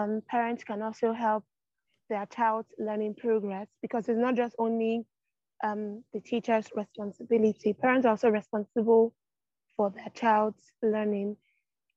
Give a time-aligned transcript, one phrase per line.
[0.00, 1.44] um, parents can also help
[2.08, 5.04] their child's learning progress because it's not just only
[5.62, 7.72] um, the teacher's responsibility.
[7.72, 9.12] Parents are also responsible
[9.76, 11.36] for their child's learning.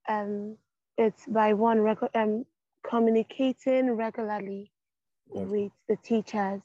[0.08, 0.58] Um,
[0.98, 2.46] it's by one rec- um,
[2.88, 4.72] communicating regularly
[5.32, 5.46] okay.
[5.46, 6.62] with the teachers.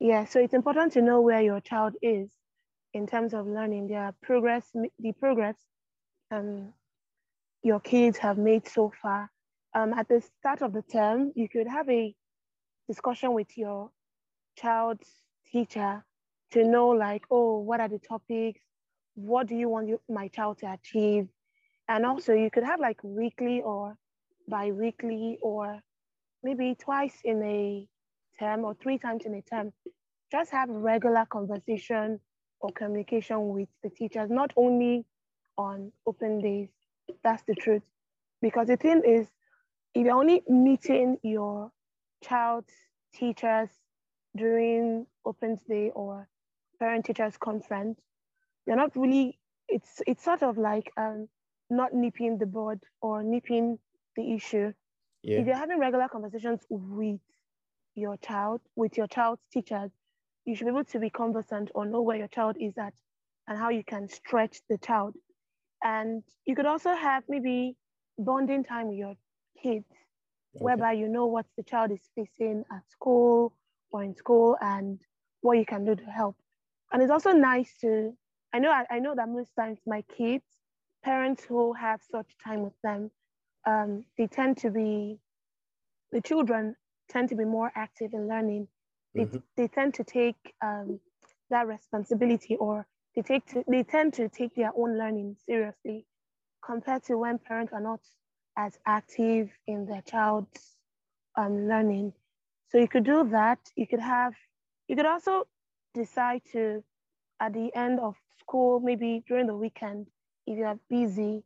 [0.00, 2.30] Yeah, so it's important to know where your child is
[2.92, 5.56] in terms of learning, their progress, the progress
[6.30, 6.72] um,
[7.62, 9.30] your kids have made so far.
[9.76, 12.14] Um, at the start of the term, you could have a
[12.88, 13.90] discussion with your
[14.56, 15.06] child's
[15.52, 16.02] teacher
[16.52, 18.62] to know like, oh, what are the topics?
[19.16, 21.28] What do you want my child to achieve?
[21.90, 23.98] And also you could have like weekly or
[24.48, 25.78] bi-weekly or
[26.42, 27.86] maybe twice in a
[28.40, 29.74] term or three times in a term.
[30.32, 32.18] Just have regular conversation
[32.60, 35.04] or communication with the teachers, not only
[35.58, 36.70] on open days.
[37.22, 37.82] That's the truth.
[38.40, 39.28] Because the thing is,
[39.96, 41.72] if you're only meeting your
[42.22, 42.72] child's
[43.14, 43.70] teachers
[44.36, 46.28] during open day or
[46.78, 47.98] parent teachers conference,
[48.66, 49.38] you're not really,
[49.68, 51.28] it's it's sort of like um,
[51.70, 53.78] not nipping the bud or nipping
[54.16, 54.70] the issue.
[55.22, 55.38] Yeah.
[55.38, 57.20] If you're having regular conversations with
[57.94, 59.90] your child, with your child's teachers,
[60.44, 62.92] you should be able to be conversant or know where your child is at
[63.48, 65.14] and how you can stretch the child.
[65.82, 67.76] And you could also have maybe
[68.18, 69.14] bonding time with your
[69.62, 69.86] kids,
[70.56, 70.64] okay.
[70.64, 73.52] whereby you know what the child is facing at school
[73.90, 74.98] or in school and
[75.40, 76.36] what you can do to help.
[76.92, 78.12] And it's also nice to,
[78.52, 80.44] I know I, I know that most times my kids,
[81.04, 83.10] parents who have such time with them,
[83.66, 85.18] um, they tend to be,
[86.12, 86.76] the children
[87.08, 88.68] tend to be more active in learning
[89.16, 89.38] they, mm-hmm.
[89.56, 91.00] they tend to take um,
[91.50, 96.06] that responsibility or they take to, they tend to take their own learning seriously
[96.64, 98.00] compared to when parents are not
[98.56, 100.76] as active in their child's
[101.36, 102.12] um, learning.
[102.68, 103.58] So you could do that.
[103.76, 104.34] You could have,
[104.88, 105.44] you could also
[105.94, 106.82] decide to,
[107.40, 110.06] at the end of school, maybe during the weekend,
[110.46, 111.44] if you are busy,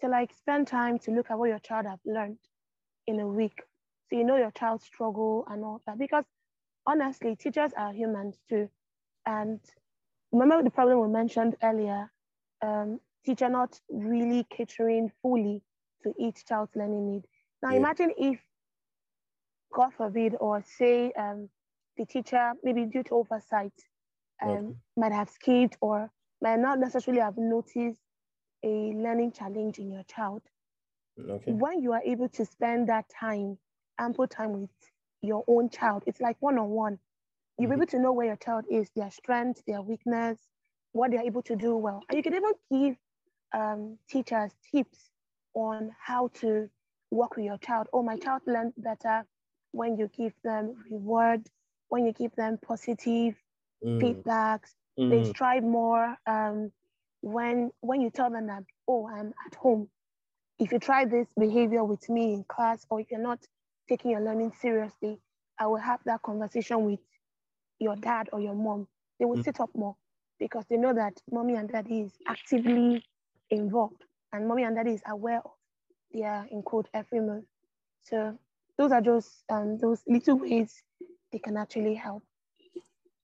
[0.00, 2.38] to like spend time to look at what your child have learned
[3.06, 3.62] in a week.
[4.08, 5.98] So you know your child's struggle and all that.
[5.98, 6.24] Because
[6.86, 8.68] honestly, teachers are humans too.
[9.26, 9.60] And
[10.32, 12.10] remember the problem we mentioned earlier,
[12.62, 15.62] um, teacher not really catering fully
[16.02, 17.24] to each child's learning need.
[17.62, 17.78] Now yeah.
[17.78, 18.40] imagine if,
[19.72, 21.48] God forbid, or say um,
[21.96, 23.72] the teacher, maybe due to oversight,
[24.42, 24.74] um, okay.
[24.96, 28.00] might have skipped or might not necessarily have noticed
[28.64, 30.42] a learning challenge in your child.
[31.18, 31.52] Okay.
[31.52, 33.58] When you are able to spend that time,
[33.98, 34.70] ample time with
[35.22, 36.02] your own child.
[36.06, 36.98] It's like one on one.
[37.58, 37.82] You're mm-hmm.
[37.82, 40.38] able to know where your child is, their strength, their weakness,
[40.92, 42.02] what they're able to do well.
[42.08, 42.96] And you can even give
[43.52, 45.09] um, teachers tips
[45.54, 46.68] on how to
[47.10, 47.88] work with your child.
[47.92, 49.24] Oh, my child learned better
[49.72, 51.46] when you give them reward,
[51.88, 53.34] when you give them positive
[53.84, 54.00] mm.
[54.00, 54.70] feedbacks.
[54.98, 55.10] Mm.
[55.10, 56.72] They strive more um,
[57.20, 59.88] when when you tell them that, oh, I'm at home.
[60.58, 63.38] If you try this behavior with me in class, or if you're not
[63.88, 65.18] taking your learning seriously,
[65.58, 67.00] I will have that conversation with
[67.78, 68.86] your dad or your mom.
[69.18, 69.44] They will mm.
[69.44, 69.96] sit up more
[70.38, 73.04] because they know that mommy and daddy is actively
[73.50, 75.52] involved and mommy and daddy is aware of
[76.12, 77.44] their in quote every move.
[78.02, 78.38] So
[78.78, 80.82] those are just um, those little ways
[81.32, 82.22] they can actually help.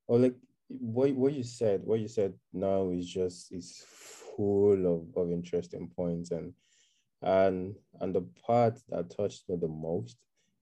[0.06, 0.34] Well, like
[0.68, 3.84] what, what you said, what you said now is just is
[4.36, 6.52] full of, of interesting points and
[7.22, 10.18] and and the part that touched me the most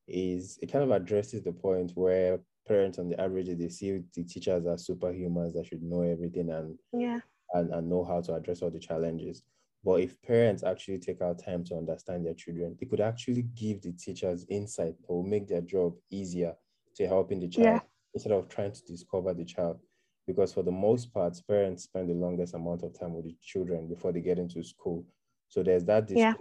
[0.06, 2.38] is it kind of addresses the point where
[2.68, 6.78] parents on the average they see the teachers as superhumans that should know everything and
[6.92, 7.18] yeah
[7.54, 9.42] and, and know how to address all the challenges
[9.84, 13.82] but if parents actually take out time to understand their children they could actually give
[13.82, 16.54] the teachers insight that will make their job easier
[16.94, 17.80] to helping the child yeah.
[18.14, 19.78] instead of trying to discover the child.
[20.26, 23.88] Because for the most part parents spend the longest amount of time with the children
[23.88, 25.04] before they get into school.
[25.48, 26.32] So there's that yeah.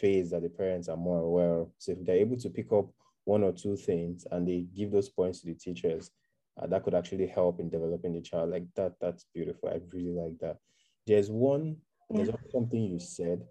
[0.00, 1.68] phase that the parents are more aware of.
[1.78, 2.86] So if they're able to pick up
[3.24, 6.10] one or two things and they give those points to the teachers
[6.60, 8.50] uh, that could actually help in developing the child.
[8.50, 9.68] Like that that's beautiful.
[9.68, 10.58] I really like that.
[11.06, 11.76] There's one
[12.12, 12.24] yeah.
[12.24, 13.42] there's something you said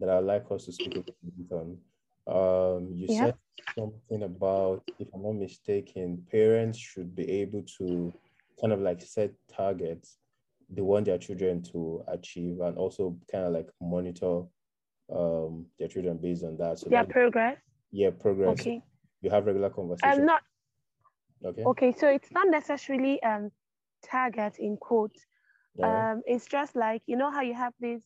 [0.00, 1.04] that i'd like us to speak
[1.50, 1.76] on
[2.28, 3.26] um you yeah.
[3.26, 3.34] said
[3.76, 8.12] something about if i'm not mistaken parents should be able to
[8.60, 10.18] kind of like set targets
[10.70, 14.42] they want their children to achieve and also kind of like monitor
[15.14, 17.58] um their children based on that so their progress
[17.90, 18.82] yeah progress okay
[19.22, 20.18] you have regular conversations?
[20.18, 20.42] I'm not.
[21.44, 21.62] Okay.
[21.64, 23.50] Okay, so it's not necessarily um
[24.04, 25.24] target in quotes.
[25.76, 26.06] Yeah.
[26.12, 28.02] Um, it's just like you know how you have these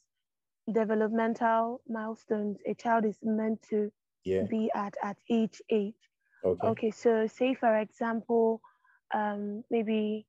[0.73, 3.91] developmental milestones a child is meant to
[4.25, 4.47] yeah.
[4.49, 6.11] be at at each age.
[6.45, 6.73] Okay.
[6.73, 8.61] Okay, so say for example,
[9.15, 10.27] um, maybe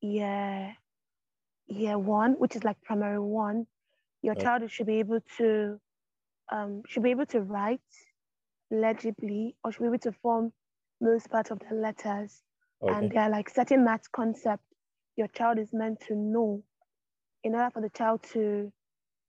[0.00, 0.76] year
[1.66, 3.66] year one, which is like primary one,
[4.22, 4.36] your Okay.
[4.36, 5.80] child should be able to
[6.52, 7.80] um, should be able to write
[8.70, 10.52] legibly or should be able to form
[11.00, 12.42] most part of the letters.
[12.82, 12.96] Okay.
[12.98, 14.71] And there are like certain math concepts
[15.16, 16.62] your child is meant to know
[17.44, 18.72] in order for the child to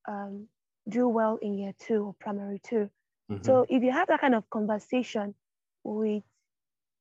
[0.07, 0.47] um,
[0.89, 2.89] do well in year two or primary 2
[3.29, 3.41] Mhm.
[3.41, 5.35] So if you have that kind of conversation
[5.83, 6.23] with,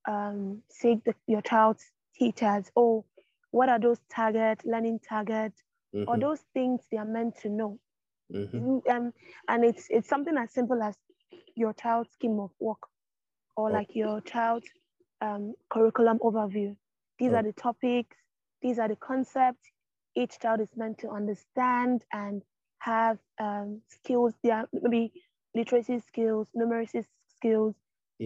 [0.09, 3.05] um, say, the, your child's teachers, oh,
[3.51, 5.63] what are those targets, learning targets,
[6.07, 6.19] or Mhm.
[6.19, 7.79] those things they are meant to know?
[8.31, 8.67] Mhm.
[8.91, 9.13] Um,
[9.49, 10.97] and it's it's something as simple as
[11.57, 12.79] your child's scheme of work,
[13.57, 13.73] or Oh.
[13.73, 14.69] like your child's
[15.21, 16.77] um, curriculum overview.
[17.19, 17.35] These Oh.
[17.35, 18.17] are the topics.
[18.63, 19.71] These are the concepts.
[20.15, 22.43] Each child is meant to understand and
[22.81, 24.35] have um, skills.
[24.51, 25.13] Are maybe
[25.55, 27.05] literacy skills, numeracy
[27.37, 27.75] skills.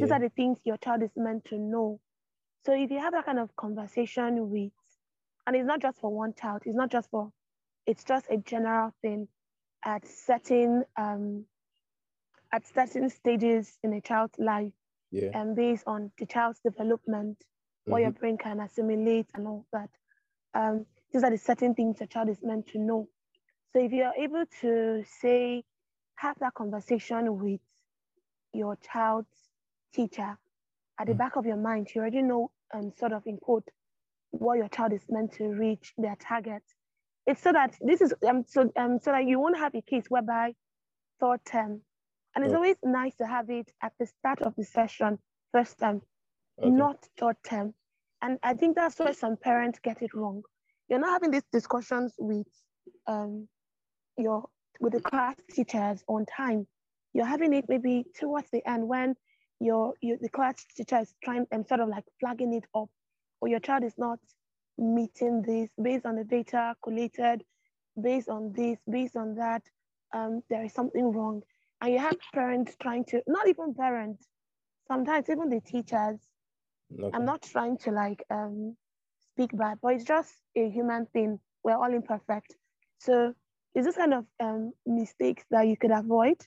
[0.01, 2.01] These are the things your child is meant to know.
[2.65, 4.73] So if you have that kind of conversation with,
[5.47, 7.33] and it's not just for one child, it's not just for,
[7.87, 9.29] it's just a general thing
[9.85, 11.47] at certain um,
[12.53, 14.73] at certain stages in a child's life
[15.11, 15.33] Yeah.
[15.33, 17.45] and based on the child's development,
[17.89, 18.19] what your Mhm.
[18.19, 19.91] brain can assimilate and all that.
[20.57, 23.09] Um, these are the certain things your child is meant to know.
[23.73, 25.65] So if you're able to say,
[26.17, 27.61] have that conversation with
[28.55, 29.29] your child's
[29.95, 30.39] teacher
[31.01, 31.19] at the Mm.
[31.19, 33.69] back of your mind, you already know um, sort of in quote
[34.33, 36.63] what your child is meant to reach their target.
[37.27, 40.07] It's so that this is um so um so that you won't have a case
[40.11, 40.55] whereby
[41.21, 41.83] third term,
[42.35, 42.55] and it's Okay.
[42.55, 45.19] always nice to have it at the start of the session,
[45.53, 46.03] first term,
[46.63, 46.73] Okay.
[46.73, 47.75] not third term.
[48.23, 50.43] And I think that's where some parents get it wrong.
[50.89, 52.47] You're not having these discussions with
[53.07, 53.49] um
[54.17, 54.49] your
[54.81, 56.67] with the class teachers on time.
[57.13, 59.15] You're having it maybe towards the end when
[59.61, 62.89] your, your the class teacher is trying and sort of like flagging it up,
[63.41, 64.19] or your child is not
[64.79, 67.43] meeting this based on the data collated,
[68.01, 69.63] based on this, based on that.
[70.15, 71.43] Um, there is something wrong,
[71.81, 74.27] and you have parents trying to not even parents,
[74.89, 76.19] sometimes even the teachers.
[76.93, 77.11] Okay.
[77.13, 78.77] I'm not trying to like um,
[79.33, 81.41] speak bad, but it's just a human thing.
[81.65, 82.57] We're all imperfect.
[82.99, 83.35] So
[83.75, 86.39] it's this kind of um, mistakes that you could avoid.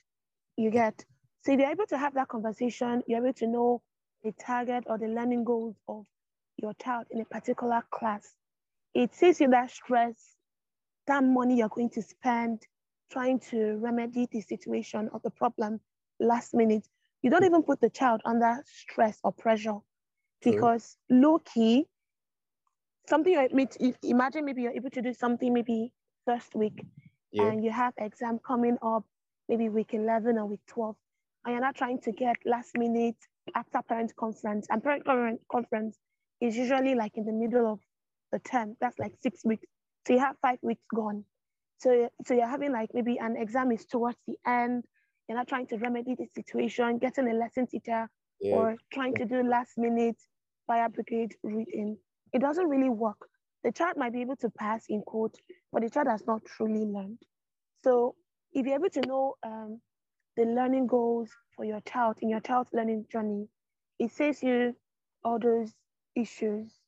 [0.56, 1.04] You get.
[1.42, 3.82] So if you're able to have that conversation, you're able to know
[4.22, 6.06] the target or the learning goals of
[6.56, 8.34] your child in a particular class.
[8.94, 10.36] It saves you that stress,
[11.06, 12.66] that money you're going to spend
[13.10, 15.80] trying to remedy the situation or the problem
[16.20, 16.86] last minute.
[17.22, 19.78] You don't even put the child under stress or pressure
[20.42, 21.86] Because low key,
[23.08, 25.92] something you admit, imagine maybe you're able to do something maybe
[26.26, 26.86] first week
[27.32, 27.44] Yeah.
[27.44, 29.04] and you have exam coming up
[29.48, 30.96] maybe week 11 or week 12
[31.44, 33.16] and you're not trying to get last minute
[33.54, 35.98] after parent conference and parent conference
[36.40, 37.80] is usually like in the middle of
[38.32, 38.76] the term.
[38.80, 39.66] That's like six weeks.
[40.06, 41.24] So you have five weeks gone.
[41.78, 44.84] So so you're having like maybe an exam is towards the end.
[45.28, 48.08] You're not trying to remedy the situation getting a lesson teacher
[48.40, 48.66] Yeah.
[48.66, 50.16] or trying to do last minute
[50.66, 51.98] fire brigade reading.
[52.32, 53.28] It doesn't really work.
[53.64, 55.36] The child might be able to pass in quote,
[55.72, 57.18] but the child has not truly learned.
[57.84, 58.16] So
[58.52, 59.80] if you're able to know um,
[60.36, 63.48] the learning goals for your child in your child's learning journey,
[63.98, 64.76] it saves you
[65.24, 65.74] all those
[66.16, 66.80] issues.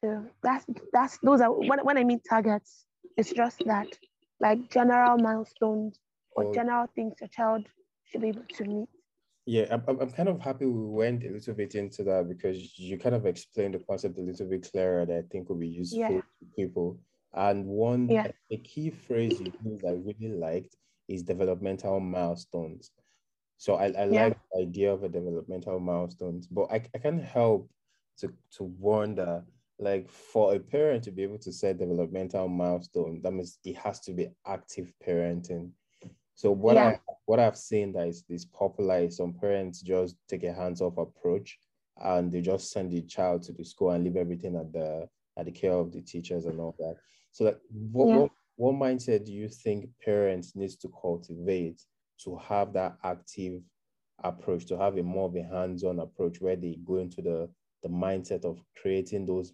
[0.00, 3.98] So that's that's those are when, when I mean targets, it's just that
[4.40, 5.98] like general milestones
[6.36, 6.54] or Oh.
[6.54, 7.66] general things your child
[8.04, 8.88] should be able to meet.
[9.48, 12.98] Yeah, I'm, I'm kind of happy we went a little bit into that because you
[12.98, 16.00] kind of explained the concept a little bit clearer that I think will be useful
[16.16, 16.20] Yeah.
[16.20, 17.00] to people.
[17.32, 18.26] And one, Yeah.
[18.50, 20.76] a key phrase you used I really liked
[21.08, 22.90] is developmental milestones.
[23.56, 24.24] So I, I Yeah.
[24.24, 27.70] like the idea of a developmental milestones, but I, I can't help
[28.18, 29.46] to, to wonder,
[29.78, 34.00] like for a parent to be able to set developmental milestone, that means it has
[34.00, 35.70] to be active parenting.
[36.38, 36.86] So what Yeah.
[36.90, 40.96] I what I've seen that is, is popular is some parents just take a hands-off
[40.96, 41.58] approach
[42.04, 45.46] and they just send the child to the school and leave everything at the at
[45.46, 46.94] the care of the teachers and all that.
[47.32, 48.14] So like what, Yeah.
[48.20, 51.82] what what mindset do you think parents needs to cultivate
[52.22, 53.60] to have that active
[54.22, 57.50] approach, to have a more of a hands-on approach where they go into the
[57.82, 59.52] the mindset of creating those